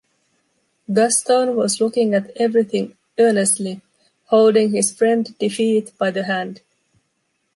[0.91, 3.81] Gaston was looking at everything earnestly,
[4.29, 6.61] holding his friend Defeat by the hand.